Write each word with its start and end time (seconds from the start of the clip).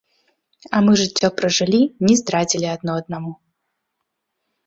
А 0.75 0.79
мы 0.85 0.91
жыццё 1.01 1.27
пражылі, 1.41 1.81
не 2.07 2.15
здрадзілі 2.21 2.67
адно 2.75 2.91
аднаму. 3.01 3.31